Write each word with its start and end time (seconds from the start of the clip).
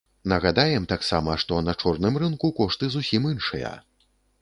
Нагадаем 0.31 0.87
таксама, 0.93 1.35
што 1.45 1.61
на 1.69 1.77
чорным 1.85 2.19
рынку 2.25 2.53
кошты 2.63 2.93
зусім 2.99 3.33
іншыя. 3.37 3.79